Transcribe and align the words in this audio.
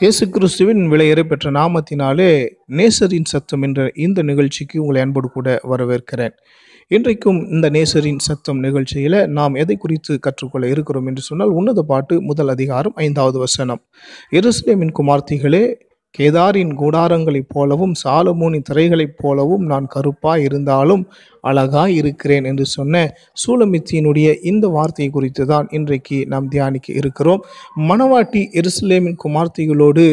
இயேசு 0.00 0.28
கிறிஸ்துவின் 0.28 0.82
விலையேற 0.92 1.22
பெற்ற 1.22 1.50
நாமத்தினாலே 1.50 2.28
நேசரின் 2.68 3.26
சத்தம் 3.32 3.62
என்ற 3.62 3.90
இந்த 3.94 4.22
நிகழ்ச்சிக்கு 4.22 4.80
உங்களை 4.80 5.00
அன்போடு 5.02 5.28
கூட 5.30 5.60
வரவேற்கிறேன். 5.70 6.34
இன்றைக்கும் 6.90 7.36
இந்த 7.50 7.70
நேசரின் 7.70 8.18
சத்தம் 8.18 8.58
நிகழ்ச்சியில் 8.58 9.16
நாம் 9.28 9.54
எதை 9.54 9.76
குறித்து 9.76 10.18
கற்றுக்கொள்ள 10.18 10.68
இருக்கிறோம் 10.68 11.06
என்று 11.06 11.22
சொன்னால் 11.22 11.48
உன்னத 11.48 11.82
பாட்டு 11.82 12.22
முதல் 12.22 12.48
அதிகாரம் 12.48 12.92
ஐந்தாவது 12.94 13.38
வசனம். 13.38 13.80
எருசலேமின் 14.32 14.92
குமார்த்திகளே 14.98 15.62
கேதாரின் 16.18 16.72
கூடாரங்களைப் 16.74 17.48
போலவும் 17.48 17.92
சாலமோனின் 18.04 18.66
திரைகளைப் 18.70 19.16
போலவும் 19.16 19.64
நான் 19.64 19.86
கருப்பாய் 19.94 20.42
இருந்தாலும் 20.42 21.04
அழகாய் 21.40 21.94
இருக்கிறேன் 21.94 22.44
என்று 22.44 22.66
சொன்ன 22.66 23.14
சூலமித்தியினுடைய 23.42 24.28
இந்த 24.42 24.68
வார்த்தையை 24.68 25.12
குறித்து 25.12 25.46
தான் 25.46 25.68
இன்றைக்கு 25.70 26.18
நாம் 26.26 26.48
தியானிக்க 26.48 26.92
இருக்கிறோம். 26.92 27.44
மணவாட்டி 27.88 28.42
எருசலேமின் 28.60 29.20
குமார்த்திகளோடு 29.24 30.06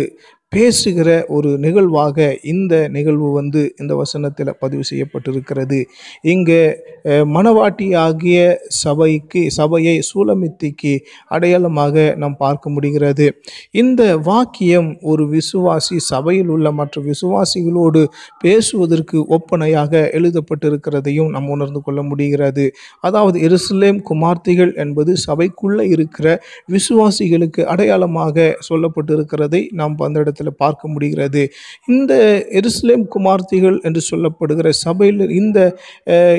பேசுகிற 0.51 1.07
ஒரு 1.27 1.49
நிகழ்வாக 1.57 2.17
இந்த 2.43 2.73
நிகழ்வு 2.87 3.29
வந்து 3.31 3.61
இந்த 3.77 3.95
வசனத்தில் 3.95 4.51
பதிவு 4.59 4.83
செய்யப்பட்டிருக்கிறது. 4.89 5.79
இங்கே 6.25 6.61
அஹ், 7.05 7.25
மணவாட்டி 7.33 7.87
ஆகிய 7.97 8.37
சபைக்கு 8.77 9.41
சபையை 9.49 9.95
சூலமித்திக்கு 10.07 10.93
அடையாளமாக 11.27 11.93
நாம் 12.17 12.37
பார்க்க 12.37 12.69
முடிகிறது. 12.69 13.27
இந்த 13.73 14.01
வாக்கியம் 14.25 14.89
ஒரு 15.03 15.25
விசுவாசி 15.33 15.97
சபையில் 16.07 16.49
உள்ள 16.49 16.71
மற்ற 16.71 17.01
விசுவாசிகளோடு 17.01 18.01
பேசுவதற்கு 18.43 19.17
ஒப்பனையாக 19.37 19.93
எழுதப்பட்டிருக்கிறதையும் 20.17 21.29
நாம் 21.29 21.49
உணர்ந்து 21.49 21.81
கொள்ள 21.81 22.01
முடிகிறது. 22.03 22.65
அதாவது 23.01 23.37
எருசலேம் 23.47 24.01
குமார்த்திகள் 24.09 24.73
என்பது 24.77 25.13
சபைக்குள்ளே 25.25 25.87
இருக்கிற 25.89 26.25
விசுவாசிகளுக்கு 26.71 27.61
அடையாளமாக 27.67 28.33
சொல்லப்பட்டிருக்கிறதை 28.67 29.63
நாம் 29.73 29.95
அந்த 29.99 30.19
இடத்துல 30.37 30.51
பார்க்க 30.63 30.93
முடிகிறது. 30.93 31.41
இந்த 31.87 32.13
எருசலேம் 32.59 33.05
குமார்த்திகள் 33.15 33.77
என்று 33.87 34.01
சொல்லப்படுகிற 34.09 34.67
சபையில் 34.85 35.23
இந்த 35.39 35.59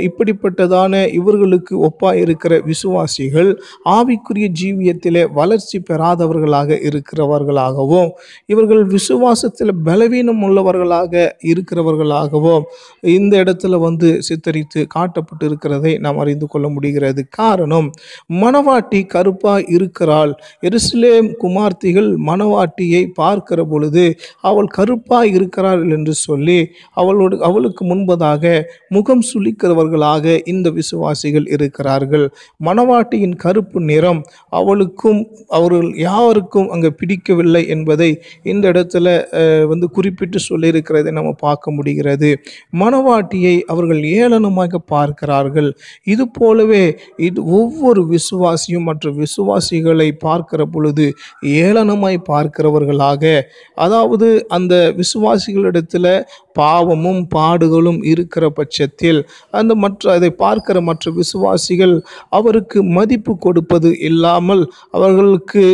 இப்படிப்பட்டதான 0.09 0.93
இவர்களுக்கு 1.19 1.75
ஒப்பாக 1.89 2.23
இருக்கிற 2.25 2.55
விசுவாசிகள் 2.71 3.51
ஆவிக்குரிய 3.97 4.49
ஜீவியத்திலே 4.61 5.23
வளர்ச்சி 5.33 5.79
பெறாதவர்களாக 5.91 6.79
இருக்கிறவர்களாகவும் 6.89 8.11
இவர்கள் 8.53 8.83
விசுவாசத்தில் 8.97 9.75
பலவீனம் 9.89 10.43
உள்ளவர்களாக 10.47 11.15
இருக்கிறவர்களாகவும் 11.53 12.65
இந்த 13.17 13.35
இடத்துல 13.45 13.77
வந்து 13.87 14.09
சித்தரித்து 14.29 14.81
காட்டப்பட்டு 14.97 15.45
இருக்கிறதை 15.49 15.93
நாம் 16.05 16.21
அறிந்து 16.23 16.47
கொள்ள 16.47 16.67
முடிகிறது. 16.69 17.21
காரணம் 17.41 17.89
மணவாட்டி 18.43 19.01
கருப்பாக 19.15 19.65
இருக்கிறாள். 19.77 20.33
எருசலேம் 20.69 21.29
குமார்த்திகள் 21.43 22.11
மணவாட்டியை 22.29 23.03
பார்க்கிற 23.21 23.61
பொழுது 23.65 23.88
அவள் 24.49 24.69
கருப்பாய் 24.77 25.33
இருக்கிறாள் 25.37 25.83
என்று 25.97 26.15
சொல்லி 26.27 26.59
அவளோடு 27.01 27.37
அவளுக்கு 27.49 27.83
முன்பதாக 27.91 28.45
முகம் 28.97 29.25
சுளிக்கிறவர்களாக 29.31 30.25
இந்த 30.53 30.69
விசுவாசிகள் 30.79 31.47
இருக்கிறார்கள். 31.55 32.27
மணவாட்டியின் 32.67 33.37
கருப்பு 33.45 33.79
நிறம் 33.91 34.21
அவளுக்கும் 34.59 35.21
அவர்கள் 35.59 35.91
யாருக்கும் 36.09 36.69
அங்கே 36.75 36.91
பிடிக்கவில்லை 37.01 37.63
என்பதை 37.77 38.11
இந்த 38.53 38.65
இடத்துல 38.73 39.07
வந்து 39.73 39.87
குறிப்பிட்டு 39.97 40.39
சொல்லியிருக்கிறதை 40.49 41.13
நம்ம 41.19 41.31
பார்க்க 41.45 41.77
முடிகிறது. 41.79 42.31
மணவாட்டியை 42.83 43.55
அவர்கள் 43.73 44.03
ஏளனமாக 44.19 44.81
பார்க்கிறார்கள். 44.95 45.71
இது 46.13 46.25
போலவே 46.39 46.85
இது 47.29 47.41
ஒவ்வொரு 47.59 48.03
விசுவாசியும் 48.15 48.87
மற்ற 48.89 49.11
விசுவாசிகளை 49.23 50.09
பார்க்கிற 50.27 50.63
பொழுது 50.75 51.07
ஏளனமாய் 51.63 52.19
பார்க்கிறவர்களாக 52.31 53.25
அதாவது 53.79 54.29
அந்த 54.49 54.75
விசுவாசிகளிடத்தில் 54.97 56.11
பாவமும் 56.59 57.23
பாடுகளும் 57.35 58.01
இருக்கிற 58.05 58.45
பட்சத்தில் 58.51 59.21
அந்த 59.51 59.73
மற்ற 59.75 60.13
அதை 60.13 60.31
பார்க்கிற 60.37 60.79
மற்ற 60.81 61.11
விசுவாசிகள் 61.11 61.95
அவருக்கு 62.31 62.79
மதிப்பு 62.97 63.33
கொடுப்பது 63.39 63.91
இல்லாமல் 64.01 64.63
அவர்களுக்கு 64.91 65.65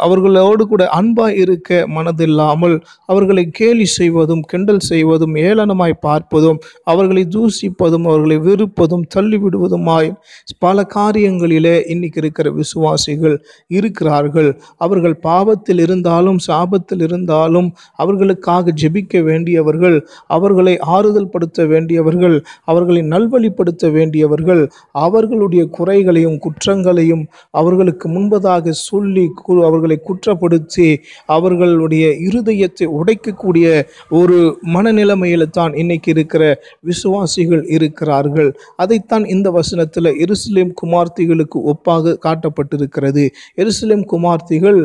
அவர்களோடு 0.00 0.64
கூட 0.66 0.82
அன்பாக 0.98 1.34
இருக்க 1.36 1.78
மனதில்லாமல் 1.96 2.76
அவர்களை 3.06 3.44
கேலி 3.50 3.86
செய்வதும் 3.98 4.44
கிண்டல் 4.46 4.82
செய்வதும் 4.88 5.34
ஏளனமாய் 5.46 5.94
பார்ப்பதும் 6.06 6.60
அவர்களை 6.84 7.24
தூசிப்பதும் 7.36 8.06
அவர்களை 8.08 8.38
வெறுப்பதும் 8.48 9.06
தள்ளிவிடுவதுமாய் 9.14 10.10
பல 10.58 10.84
காரியங்களிலே 10.94 11.76
இன்னைக்கு 11.86 12.20
இருக்கிற 12.22 12.48
விசுவாசிகள் 12.52 13.36
இருக்கிறார்கள். 13.68 14.50
அவர்கள் 14.76 15.16
பாவத்தில் 15.20 15.80
இருந்தாலும் 15.80 16.38
சாபத்தில் 16.46 17.02
இருந்தாலும் 17.02 17.68
அவர்களுக்காக 17.94 18.74
ஜெபிக்க 18.82 19.22
வேண்டிய 19.22 19.62
வேண்டியவர்கள் 19.68 19.96
அவர்களை 20.36 20.74
ஆறுதல் 20.96 21.30
படுத்த 21.30 21.66
வேண்டியவர்கள் 21.66 22.36
அவர்களை 22.64 23.02
நல்வழிப்படுத்த 23.12 23.90
வேண்டியவர்கள் 23.90 24.62
அவர்களுடைய 25.06 25.62
குறைகளையும் 25.76 26.38
குற்றங்களையும் 26.38 27.24
அவர்களுக்கு 27.60 28.06
முன்பதாக 28.08 28.74
சொல்லி 28.80 29.24
அவர்களை 29.68 29.96
குற்றப்படுத்தி 30.08 30.88
அவர்களுடைய 31.36 32.04
இருதயத்தை 32.28 32.86
உடைக்கக்கூடிய 32.98 33.66
ஒரு 34.10 34.38
மனநிலைமையில 34.74 35.48
தான் 35.50 35.72
இன்னைக்கு 35.74 36.10
இருக்கிற 36.10 36.42
விசுவாசிகள் 36.80 37.62
இருக்கிறார்கள். 37.68 38.50
அதைத்தான் 38.76 39.24
இந்த 39.24 39.48
வசனத்தில் 39.50 40.10
எருசலேம் 40.24 40.72
குமார்த்திகளுக்கு 40.82 41.58
ஒப்பாக 41.72 42.16
காட்டப்பட்டிருக்கிறது. 42.26 43.24
எருசலேம் 43.62 44.04
குமார்த்திகள் 44.12 44.80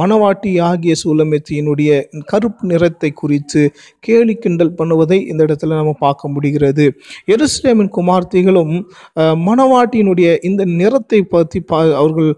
மனவாட்டி 0.00 0.32
மணவாட்டி 0.34 0.52
ஆகிய 0.62 0.94
சூலமெத்தியினுடைய 1.04 1.90
கருப்பு 2.24 2.64
நிறத்தை 2.66 3.10
குறித்து 3.12 3.62
கேலி 4.00 4.34
கிண்டல் 4.34 4.74
பண்ணுவதை 4.78 5.18
இந்த 5.30 5.40
இடத்துல 5.46 5.76
நம்ம 5.80 5.94
பார்க்க 5.98 6.28
முடிகிறது. 6.28 6.86
எருசலேமின் 7.34 7.92
குமார்த்திகளும் 7.96 8.74
மணவாட்டியினுடைய 9.48 10.28
இந்த 10.42 10.62
நிறத்தை 10.80 11.20
பற்றி 11.34 11.60
பா 11.60 11.78
அவர்கள் 12.00 12.30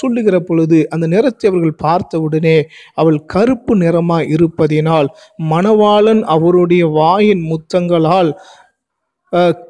சொல்லுகிற 0.00 0.36
பொழுது 0.40 0.78
அந்த 0.90 1.06
நிறத்தை 1.06 1.46
அவர்கள் 1.50 1.76
பார்த்தவுடனே 1.86 2.56
அவள் 2.94 3.18
கருப்பு 3.24 3.74
நிறமாய் 3.76 4.30
இருப்பதினால் 4.36 5.08
மணவாளன் 5.50 6.22
அவருடைய 6.34 6.82
வாயின் 6.98 7.44
முத்தங்களால் 7.50 8.30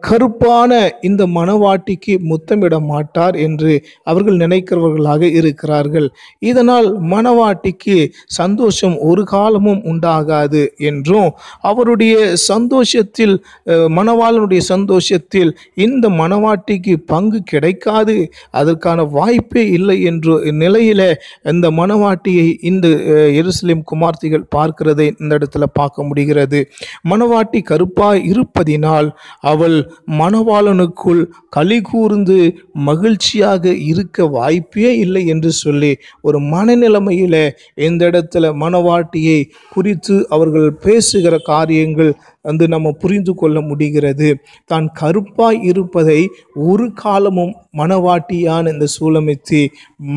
கருப்பான 0.06 0.70
இந்த 1.02 1.22
மணவாட்டிக்கு 1.34 2.14
முத்தமிட 2.30 2.76
மாட்டார் 2.88 3.36
என்று 3.44 3.72
அவர்கள் 4.06 4.40
நினைக்கிறவர்களாக 4.42 5.00
இருக்கிறார்கள். 5.38 6.08
இதனால் 6.42 6.88
மணவாட்டிக்கு 7.12 7.96
சந்தோஷம் 8.36 8.96
ஒரு 9.08 9.22
காலமும் 9.32 9.82
உண்டாகாது 9.90 10.62
என்றும் 10.88 11.30
அவருடைய 11.70 12.14
சந்தோஷத்தில் 12.48 13.34
அஹ், 13.72 13.88
மணவாளனுடைய 13.96 14.62
சந்தோஷத்தில் 14.70 15.52
இந்த 15.84 16.06
மணவாட்டிக்கு 16.20 16.40
பங்கு 17.12 17.40
கிடைக்காது 17.52 18.16
அதற்கான 18.54 18.80
வாய்ப்பே 19.14 19.64
இல்லை 19.72 19.98
என்று 20.04 20.34
நிலையில 20.62 21.00
இந்த 21.52 21.66
மணவாட்டியை 21.78 22.48
இந்த 22.70 22.86
எருசலேம் 23.38 23.84
குமார்த்திகள் 23.90 24.48
பார்க்கிறதை 24.54 24.80
இந்த 25.14 25.32
இடத்துல 25.38 25.64
பார்க்க 25.74 26.08
முடிகிறது. 26.08 26.60
மணவாட்டி 27.10 27.60
கருப்பாய் 27.68 28.22
இருப்பதினால் 28.30 29.08
அவள் 29.52 29.76
மணவாளனுக்குள் 30.18 31.22
களி 31.48 31.78
கூர்ந்து 31.82 32.38
மகிழ்ச்சியாக 32.82 33.74
இருக்க 33.90 34.26
வாய்ப்பே 34.30 34.92
இல்லை 34.98 35.22
என்று 35.26 35.50
சொல்லி 35.56 35.92
ஒரு 36.20 36.38
மனநிலைமையில் 36.52 37.40
இந்த 37.82 38.02
இடத்துல 38.10 38.52
மணவாட்டியை 38.56 39.38
குறித்து 39.74 40.16
அவர்கள் 40.28 40.68
பேசுகிற 40.82 41.34
காரியங்கள் 41.44 42.12
வந்து 42.44 42.64
நம்ம 42.74 42.92
புரிந்து 43.02 43.32
கொள்ள 43.40 43.56
முடிகிறது. 43.70 44.28
தான் 44.70 44.86
கருப்பாய் 45.00 45.60
இருப்பதை 45.70 46.20
ஒரு 46.70 46.86
காலமும் 47.02 47.52
மனவாட்டியான 47.80 48.72
இந்த 48.74 48.86
சூலமித்தி 48.96 49.60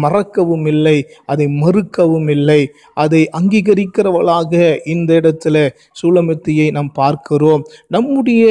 மறக்கவும் 0.04 0.66
இல்லை 0.74 0.98
அதை 1.31 1.45
மறுக்கவும் 1.63 2.30
இல்லை. 2.36 2.62
அதை 3.04 3.22
அங்கீகரிக்கிறவளாக 3.39 4.54
இந்த 4.95 5.12
இடத்துல 5.22 5.56
சூலமித்தியை 6.01 6.68
நாம் 6.77 6.92
பார்க்கிறோம். 7.01 7.63
நம்முடைய 7.95 8.44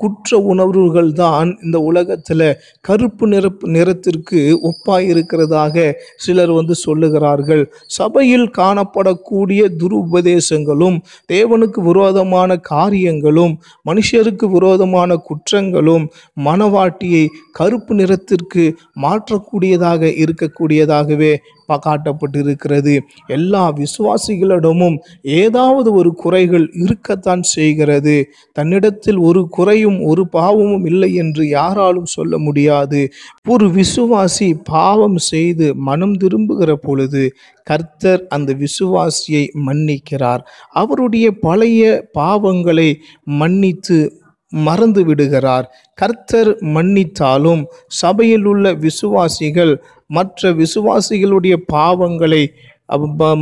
குற்ற 0.00 0.38
உணர்வுகள் 0.52 1.10
தான் 1.22 1.48
இந்த 1.64 1.78
உலகத்தில் 1.88 2.44
கருப்பு 2.88 3.24
நிற 3.32 3.46
நிறத்திற்கு 3.74 4.40
ஒப்பாய் 4.68 5.08
இருக்கிறதாக 5.12 5.76
சிலர் 6.24 6.52
வந்து 6.58 6.74
சொல்லுகிறார்கள். 6.84 7.62
சபையில் 7.98 8.46
காணப்படக்கூடிய 8.60 9.62
துருபதேசங்களும் 9.82 10.96
தேவனுக்கு 11.32 11.82
விரோதமான 11.90 12.56
காரியங்களும் 12.72 13.54
மனுஷருக்கு 13.86 14.46
விரோதமான 14.50 15.16
குற்றங்களும் 15.28 16.04
மனவாட்டியை 16.40 17.24
கருப்பு 17.52 17.94
நிறத்திற்கு 17.94 18.64
மாற்றக்கூடியதாக 19.02 20.12
இருக்கக்கூடியதாகவே 20.22 21.32
காட்டப்பட்டிருக்கிறது. 21.68 22.98
எல்லா 23.26 23.72
விசுவாசிகளிடமும் 23.72 24.96
ஏதாவது 25.22 25.92
ஒரு 25.92 26.14
குறைகள் 26.14 26.70
இருக்கத்தான் 26.72 27.42
செய்கிறது. 27.42 28.26
தன்னிடத்தில் 28.52 29.16
ஒரு 29.16 29.48
குறையும் 29.48 30.02
ஒரு 30.02 30.28
பாவமும் 30.28 30.86
இல்லை 30.86 31.14
என்று 31.14 31.48
யாராலும் 31.48 32.04
சொல்ல 32.04 32.38
முடியாது. 32.38 33.08
ஒரு 33.48 33.66
விசுவாசி 33.66 34.60
பாவம் 34.64 35.18
செய்து 35.18 35.74
மனம் 35.74 36.16
திரும்புகிற 36.16 36.76
பொழுது 36.76 37.34
கர்த்தர் 37.62 38.26
அந்த 38.28 38.54
விசுவாசியை 38.54 39.50
மன்னிக்கிறார். 39.66 40.40
அவருடைய 40.68 41.30
பழைய 41.30 42.08
பாவங்களை 42.18 42.94
மன்னித்து 43.24 44.20
மறந்து 44.48 45.04
விடுகிறார். 45.04 45.74
கர்த்தர் 45.94 46.56
மன்னித்தாலும் 46.56 47.64
சபையில் 47.86 48.44
உள்ள 48.44 48.72
விசுவாசிகள் 48.72 49.84
மற்ற 50.12 50.52
விசுவாசிகளுடைய 50.52 51.56
பாவங்களை 51.72 52.44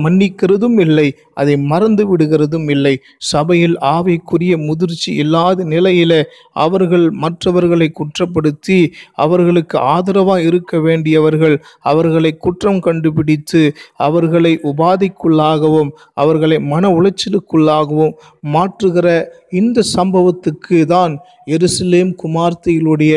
மன்னிக்கிறதும் 0.02 0.76
இல்லை 0.80 1.06
அதை 1.34 1.54
மறந்து 1.70 2.04
விடுகிறதும் 2.08 2.66
இல்லை. 2.70 2.92
சபையில் 3.30 3.74
ஆவிக்குரிய 3.90 4.54
முதிர்ச்சி 4.66 5.10
இல்லாத 5.14 5.64
நிலையில 5.64 6.12
அவர்கள் 6.56 7.06
மற்றவர்களை 7.22 7.88
குற்றப்படுத்தி 7.92 8.78
அவர்களுக்கு 9.16 9.76
ஆதரவாக 9.88 10.42
இருக்க 10.42 10.80
வேண்டியவர்கள் 10.80 11.56
அவர்களை 11.84 12.32
குற்றம் 12.36 12.80
கண்டுபிடித்து 12.80 13.62
அவர்களை 14.00 14.52
உபாதைக்குள்ளாகவும் 14.62 15.90
அவர்களை 16.14 16.58
மன 16.66 16.92
உளைச்சலுக்குள்ளாகவும் 16.98 18.14
மாற்றுகிற 18.52 19.06
இந்த 19.52 19.84
சம்பவத்துக்கு 19.94 20.78
தான் 20.86 21.12
எருசலேம் 21.46 22.10
குமார்த்திகளுடைய 22.22 23.12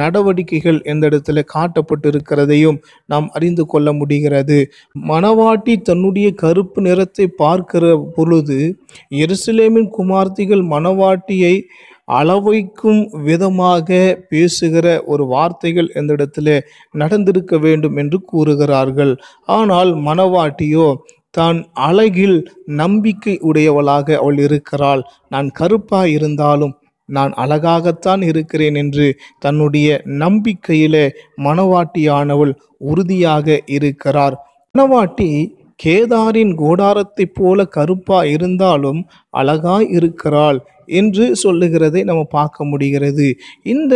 நடவடிக்கைகள் 0.00 0.78
எந்த 0.84 1.04
இடத்துல 1.10 1.42
காட்டப்பட்டிருக்கிறதையும் 1.54 2.78
நாம் 3.06 3.26
அறிந்து 3.36 3.64
கொள்ள 3.66 3.88
முடிகிறது. 3.92 4.58
மணவாட்டி 5.08 5.74
தன்னுடைய 5.82 6.28
கருப்பு 6.34 6.80
நிறத்தை 6.80 7.26
பார்க்கிற 7.36 7.96
பொழுது 8.16 8.60
எருசலேமின் 9.24 9.90
குமார்த்திகள் 9.98 10.64
மணவாட்டியை 10.74 11.54
அளவைக்கும் 12.12 13.02
விதமாக 13.26 13.98
பேசுகிற 14.28 14.86
ஒரு 15.06 15.24
வார்த்தைகள் 15.26 15.88
இந்த 15.94 16.10
இடத்துல 16.16 16.56
நடந்திருக்க 16.94 17.58
வேண்டும் 17.58 17.96
என்று 17.96 18.18
கூறுகிறார்கள். 18.32 19.12
ஆனால் 19.48 19.92
மணவாட்டியோ 20.00 20.88
தான் 21.34 21.58
அழகில் 21.88 22.38
நம்பிக்கை 22.80 23.34
உடையவளாக 23.42 24.16
அவள் 24.16 24.38
இருக்கிறாள். 24.38 25.02
நான் 25.28 25.48
கருப்பாக 25.50 26.08
இருந்தாலும் 26.08 26.74
நான் 27.08 27.32
அழகாகத்தான் 27.36 28.22
இருக்கிறேன் 28.22 28.74
என்று 28.74 29.06
தன்னுடைய 29.38 29.88
நம்பிக்கையில 30.18 30.96
மணவாட்டியானவள் 31.42 32.52
உறுதியாக 32.84 33.46
இருக்கிறார். 33.76 34.36
மணவாட்டி 34.74 35.30
கேதாரின் 35.80 36.52
கோடாரத்தைப் 36.54 37.34
போல 37.34 37.64
கருப்பா 37.76 38.20
இருந்தாலும் 38.34 39.00
அழகாய் 39.34 39.88
இருக்கிறாள். 39.90 40.58
என்று 40.86 41.36
சொல்லுகிறதை 41.36 42.04
நம்ம 42.04 42.24
பார்க்க 42.24 42.64
முடிகிறது. 42.64 43.36
இந்த 43.62 43.94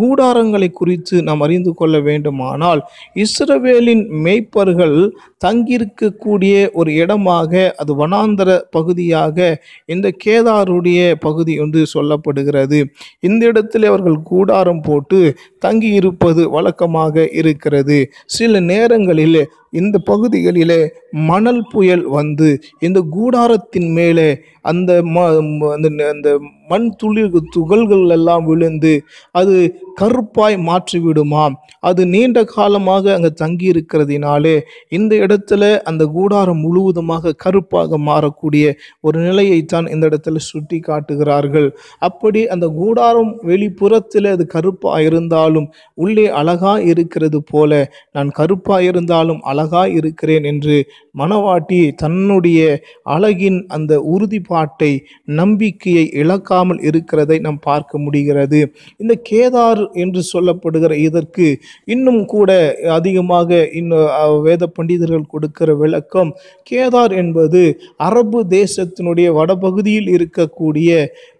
கூடாரங்களை 0.00 0.70
குறித்து 0.70 1.22
நாம் 1.22 1.40
அறிந்து 1.40 1.74
கொள்ள 1.74 2.00
வேண்டுமானால் 2.00 2.82
இஸ்ரவேலின் 3.14 4.04
மேய்ப்பர்கள் 4.24 5.10
தங்கியிருக்கக்கூடிய 5.44 6.70
ஒரு 6.72 6.92
இடமாக 6.92 7.74
அது 7.76 8.06
வனாந்தர 8.06 8.58
பகுதியாக 8.70 9.62
இந்த 9.86 10.12
கேதாருடைய 10.24 11.14
பகுதி 11.14 11.54
என்று 11.54 11.86
சொல்லப்படுகிறது. 11.94 12.84
இந்த 13.20 13.46
இடத்தில் 13.46 13.84
அவர்கள் 13.84 14.22
கூடாரம் 14.22 14.80
போட்டு 14.80 15.36
தங்கியிருப்பது 15.66 16.50
வழக்கமாக 16.50 17.28
இருக்கிறது. 17.32 18.10
சில 18.24 18.60
நேரங்களில் 18.60 19.40
இந்த 19.72 19.96
பகுதிகளிலே 20.06 20.80
மணல் 21.22 21.62
புயல் 21.70 22.04
வந்து 22.10 22.48
இந்த 22.78 23.00
கூடாரத்தின் 23.12 23.90
மேலே 23.92 24.28
அந்த 24.62 24.92
ம 25.06 25.24
அந்த 25.72 25.88
அந்த 26.08 26.30
மண் 26.68 26.88
துளி 26.96 27.22
துகள்கள் 27.50 28.06
எல்லாம் 28.08 28.44
விழுந்து 28.44 28.94
அது 29.32 29.56
கருப்பாய் 29.98 30.56
மாற்றிவிடுமாம் 30.66 31.54
அது 31.80 32.02
நீண்ட 32.06 32.38
காலமாக 32.44 33.12
அங்கே 33.14 33.30
தங்கி 33.34 33.66
இருக்கிறதினாலே 33.72 34.54
இந்த 34.88 35.12
இடத்துல 35.16 35.62
அந்த 35.84 36.04
கூடாரம் 36.06 36.60
முழுவதுமாக 36.60 37.34
கருப்பாக 37.36 37.98
மாறக்கூடிய 37.98 38.66
ஒரு 39.00 39.18
நிலையைத்தான் 39.20 39.88
இந்த 39.88 40.04
இடத்துல 40.06 40.42
சுட்டி 40.42 40.78
காட்டுகிறார்கள் 40.80 41.68
அப்படி 42.00 42.42
அந்த 42.46 42.66
கூடாரம் 42.76 43.32
வெளிப்புறத்தில் 43.42 44.28
அது 44.28 44.46
கருப்பாக 44.46 45.02
இருந்தாலும் 45.02 45.68
உள்ளே 45.94 46.26
அழகாக 46.32 46.82
இருக்கிறது 46.84 47.40
போல 47.42 47.72
நான் 48.12 48.30
கருப்பாக 48.30 48.82
இருந்தாலும் 48.82 49.42
அழகாக 49.44 49.88
இருக்கிறேன் 49.90 50.44
என்று 50.44 50.76
மணவாட்டி 51.14 51.80
தன்னுடைய 51.94 52.60
அழகின் 53.06 53.60
அந்த 53.68 53.92
உறுதிப்பாட்டை 54.08 54.92
நம்பிக்கையை 55.32 56.04
இழக்காமல் 56.14 56.80
இருக்கிறதை 56.80 57.36
நாம் 57.38 57.60
பார்க்க 57.60 57.98
முடிகிறது. 57.98 58.60
இந்த 58.96 59.14
கேதார் 59.30 59.82
என்று 59.94 60.22
சொல்லப்படுகிற 60.32 60.92
இதற்கு 60.98 61.46
இன்னும் 61.84 62.24
கூட 62.24 62.50
அதிகமாக 62.90 63.60
இன்னும் 63.72 64.42
வேத 64.42 64.66
பண்டிதர்கள் 64.66 65.26
கொடுக்கிற 65.26 65.74
விளக்கம் 65.74 66.30
கேதார் 66.70 67.14
என்பது 67.14 67.62
அரபு 67.96 68.40
தேசத்தினுடைய 68.50 69.28
வடபகுதியில் 69.32 70.08
இருக்கக்கூடிய 70.08 70.90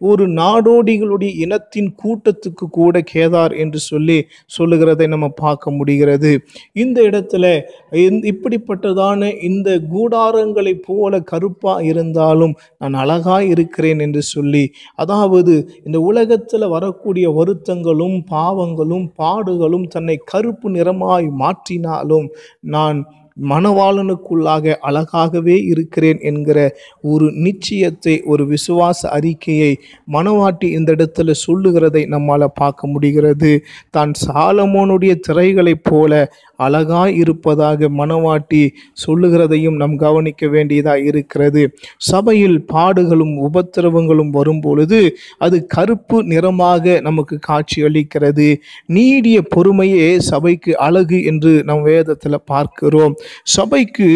ஒரு 0.01 0.25
நாடோடிகளுடைய 0.33 1.33
இனத்தின் 1.37 1.91
கூட்டத்துக்கு 2.03 2.67
கூட 2.71 3.03
கேதார் 3.13 3.55
என்று 3.57 3.81
சொல்லி 3.81 4.19
சொல்லுகிறதை 4.51 5.07
நம்ம 5.07 5.27
பார்க்க 5.41 5.71
முடிகிறது. 5.71 6.33
இந்த 6.73 6.99
இடத்துல 7.03 7.45
இப்படிப்பட்டதான 8.33 9.31
இந்த 9.43 9.69
கூடாரங்களைப் 9.91 10.85
போல 10.87 11.21
கருப்பா 11.23 11.75
இருந்தாலும் 11.81 12.55
நான் 12.79 12.95
அழகாக 12.95 13.45
இருக்கிறேன் 13.45 13.99
என்று 13.99 14.23
சொல்லி 14.23 14.65
அதாவது 14.95 15.55
இந்த 15.85 15.99
உலகத்தில் 16.01 16.67
வரக்கூடிய 16.69 17.27
வருத்தங்களும் 17.31 18.17
பாவங்களும் 18.39 19.07
பாடுகளும் 19.19 19.87
தன்னை 19.89 20.19
கருப்பு 20.25 20.69
நிறமாய் 20.71 21.29
மாற்றினாலும் 21.39 22.29
நான் 22.69 23.01
மணவாளனுக்குள்ளாக 23.49 24.75
அழகாகவே 24.89 25.57
இருக்கிறேன் 25.65 26.21
என்கிற 26.21 26.59
ஒரு 27.03 27.27
நிச்சயத்தை 27.45 28.15
ஒரு 28.25 28.45
விசுவாச 28.47 29.01
அறிக்கையை 29.09 29.73
மணவாட்டி 30.13 30.69
இந்த 30.71 30.93
இடத்துல 30.93 31.35
சொல்லுகிறதை 31.45 32.03
நம்மால் 32.07 32.47
பார்க்க 32.55 32.93
முடிகிறது. 32.95 33.53
தான் 33.91 34.13
சாலமோனுடைய 34.27 35.15
திரைகளைப் 35.27 35.85
போல 35.85 36.13
அழகாய் 36.59 37.15
இருப்பதாக 37.15 37.89
மனவாட்டி 38.01 38.63
சொல்லுகிறதையும் 39.05 39.77
நாம் 39.77 39.97
கவனிக்க 39.97 40.47
வேண்டியதாக 40.47 41.07
இருக்கிறது. 41.11 41.63
சபையில் 42.11 42.59
பாடுகளும் 42.73 43.35
உபத்திரவங்களும் 43.49 44.31
வரும்பொழுது 44.31 45.01
அது 45.39 45.57
கருப்பு 45.67 46.19
நிறமாக 46.25 47.01
நமக்கு 47.01 47.39
காட்சி 47.41 47.79
அளிக்கிறது 47.83 48.49
நீடிய 48.87 49.39
பொறுமையே 49.57 50.09
சபைக்கு 50.31 50.73
அழகு 50.79 51.19
என்று 51.25 51.53
நம் 51.65 51.83
வேதத்தில் 51.83 52.45
பார்க்கிறோம். 52.45 53.15
சபைக்கு 53.57 54.09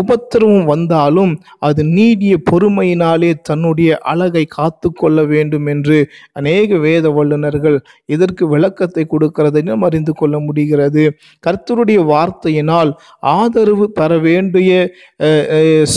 உபத்திரவம் 0.00 0.64
வந்தாலும் 0.64 1.32
அது 1.58 1.82
நீடிய 1.98 2.34
பொறுமையினாலே 2.50 3.32
தன்னுடைய 3.42 3.90
அழகை 4.02 4.44
காத்து 4.48 4.88
கொள்ள 4.92 5.18
வேண்டும் 5.24 5.66
என்று 5.66 5.98
அநேக 6.32 6.76
வேத 6.78 7.06
வல்லுநர்கள் 7.10 7.78
இதற்கு 8.06 8.44
விளக்கத்தை 8.48 9.04
கொடுக்கிறதை 9.04 9.62
நாம் 9.62 9.82
அறிந்து 9.82 10.12
கொள்ள 10.14 10.36
முடிகிறது. 10.38 11.04
கர்த்தருடைய 11.46 11.87
வார்த்தையினால் 11.96 12.90
ஆதரவு 13.18 13.86
பெற 13.90 14.18
வேண்டிய 14.18 14.70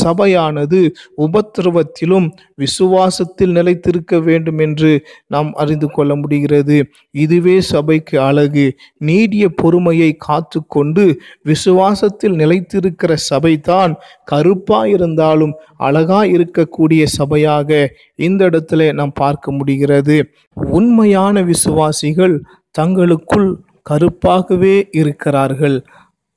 சபையானது 0.04 0.80
உபத்திரவத்திலும் 1.18 2.28
விசுவாசத்தில் 2.58 3.56
நிலைத்திருக்க 3.58 4.20
வேண்டும் 4.20 4.58
என்று 4.58 4.92
நாம் 5.28 5.50
அறிந்து 5.54 5.88
கொள்ள 5.92 6.12
முடிகிறது. 6.16 6.78
இதுவே 7.12 7.58
சபைக்கு 7.62 8.16
அழகு. 8.22 8.66
நீடிய 8.98 9.44
பொறுமையை 9.62 10.12
காத்துக்கொண்டு 10.28 11.06
விசுவாசத்தில் 11.46 12.38
நிலைத்திருக்கிற 12.42 13.12
சபைதான் 13.30 13.94
கருப்பாக 14.24 14.90
இருந்தாலும் 14.90 15.54
அழகா 15.78 16.22
இருக்கக்கூடிய 16.36 17.04
சபையாக 17.18 17.88
இந்த 18.16 18.42
இடத்துல 18.50 18.94
நாம் 18.94 19.14
பார்க்க 19.14 19.52
முடிகிறது. 19.52 20.18
உண்மையான 20.80 21.42
விசுவாசிகள் 21.42 22.36
தங்களுக்குள் 22.72 23.50
கருப்பாகவே 23.90 24.88
இருக்கிறார்கள். 24.92 25.86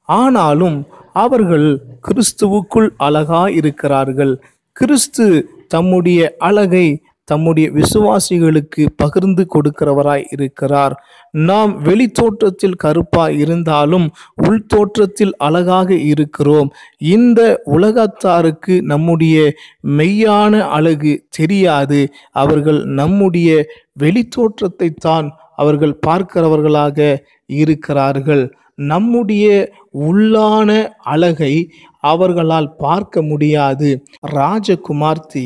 ஆனாலும் 0.02 0.86
அவர்கள் 1.12 1.82
கிறிஸ்துவுக்குள் 2.02 2.88
அழகா 2.96 3.48
இருக்கிறார்கள் 3.48 4.42
கிறிஸ்து 4.72 5.48
தம்முடைய 5.68 6.34
அழகை 6.38 7.02
தம்முடைய 7.24 7.70
விசுவாசிகளுக்கு 7.70 8.86
பகிர்ந்து 8.96 9.46
கொடுக்கிறவராய் 9.54 10.24
இருக்கிறார். 10.30 11.04
நாம் 11.30 11.82
வெளித்தோற்றத்தில் 11.82 12.74
கருப்பாக 12.74 13.02
கருப்பாய் 13.12 13.38
இருந்தாலும் 13.38 14.12
உள்தோற்றத்தில் 14.34 15.36
அழகாக 15.36 15.94
இருக்கிறோம். 15.94 16.72
இந்த 16.98 17.62
உலகத்தாருக்கு 17.66 18.80
நம்முடைய 18.80 19.52
மெய்யான 19.86 20.60
அழகு 20.60 21.26
தெரியாது. 21.30 22.12
அவர்கள் 22.30 22.84
நம்முடைய 22.84 23.66
வெளித்தோற்றத்தை 23.98 24.94
தான் 24.94 25.38
அவர்கள் 25.56 25.98
பார்க்கிறவர்களாக 26.06 27.18
இருக்கிறார்கள். 27.46 28.54
நம்முடைய 28.74 29.72
உள்ளான 29.98 30.70
அழகை 31.02 31.70
அவர்களால் 32.00 32.76
பார்க்க 32.76 33.22
முடியாது. 33.22 34.02
ராஜகுமார்த்தி 34.34 35.44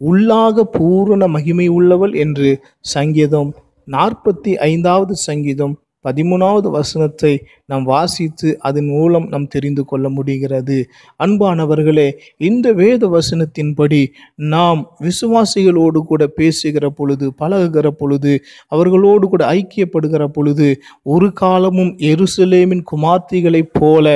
உள்ளாக 0.00 0.62
பூரண 0.62 1.28
மகிமை 1.28 1.68
உள்ளவள் 1.68 2.12
என்று 2.12 2.50
சங்கீதம் 2.80 3.50
நாற்பத்தி 3.90 4.52
ஐந்தாவது 4.54 5.14
சங்கீதம் 5.14 5.74
பதிமூணாவது 6.04 6.68
வசனத்தை 6.70 7.32
நாம் 7.66 7.84
வாசித்து 7.84 8.48
அதன் 8.60 8.88
மூலம் 8.88 9.26
நாம் 9.28 9.46
தெரிந்து 9.46 9.84
கொள்ள 9.84 10.06
முடிகிறது. 10.08 10.78
அன்பானவர்களே 11.20 12.08
இந்த 12.36 12.66
வேத 12.72 13.08
வசனத்தின்படி 13.08 14.00
நாம் 14.36 14.80
விசுவாசிகளோடு 15.00 16.00
கூட 16.02 16.22
பேசுகிற 16.26 16.88
பொழுது 16.90 17.28
பழகுகிற 17.38 17.88
பொழுது 17.92 18.32
அவர்களோடு 18.68 19.28
கூட 19.28 19.42
ஐக்கியப்படுகிற 19.52 20.24
பொழுது 20.28 20.68
ஒரு 21.02 21.28
காலமும் 21.32 21.92
எருசலேமின் 22.02 22.84
குமார்த்திகளைப் 22.92 23.72
போல 23.72 24.06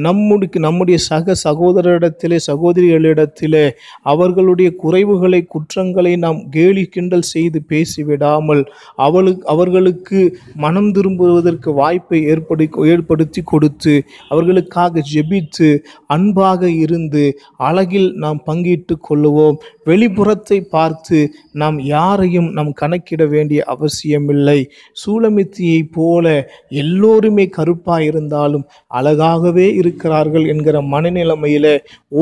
நம்முடைய 0.00 0.60
நம்முடைய 0.60 0.98
சக 1.04 1.36
சகோதரரிடத்திலே 1.44 2.38
சகோதரிகளிடத்திலே 2.46 3.64
அவர்களுடைய 4.02 4.68
குறைவுகளை 4.82 5.40
குற்றங்களை 5.46 6.12
நாம் 6.16 6.40
கேலி 6.50 6.84
கிண்டல் 6.86 7.28
செய்து 7.28 7.58
பேசிவிடாமல் 7.68 8.62
அவளுக்கு 8.96 9.44
அவர்களுக்கு 9.46 10.20
மனம் 10.56 10.92
திரும்ப 10.92 11.27
வருவதற்கு 11.28 11.70
வாய்ப்பை 11.72 12.18
ஏற்படு 12.24 12.64
ஏற்படுத்தி 12.92 13.40
கொடுத்து 13.42 13.94
அவர்களுக்காக 14.28 15.02
ஜெபித்து 15.12 15.68
அன்பாக 16.06 16.70
இருந்து 16.84 17.24
அழகில் 17.68 18.08
நாம் 18.14 18.40
பங்கிட்டு 18.46 18.94
கொள்ளுவோம். 19.08 19.58
வெளிப்புறத்தை 19.86 20.58
பார்த்து 20.70 21.18
நாம் 21.52 21.76
யாரையும் 21.80 22.48
நாம் 22.50 22.72
கணக்கிட 22.72 23.22
வேண்டிய 23.26 23.60
அவசியமில்லை. 23.74 24.58
சூளமித்தியை 25.02 25.80
போல 25.92 26.26
எல்லோருமே 26.82 27.46
கருப்பாக 27.48 28.08
இருந்தாலும் 28.10 28.64
அழகாகவே 28.94 29.66
இருக்கிறார்கள் 29.80 30.46
என்கிற 30.46 30.76
மனநிலைமையில 30.94 31.66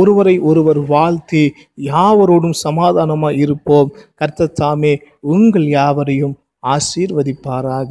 ஒருவரை 0.01 0.37
ஒருவர் 0.51 0.81
வாழ்த்தி 0.87 1.45
யாவரோடும் 1.91 2.59
சமாதானமாக 2.67 3.41
இருப்போம். 3.45 3.93
கர்த்தத்தாமே 4.21 4.95
உங்கள் 5.35 5.67
யாவரையும் 5.79 6.37
ஆசீர்வதிப்பாராக. 6.67 7.91